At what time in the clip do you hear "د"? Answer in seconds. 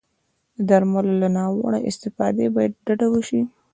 0.57-0.59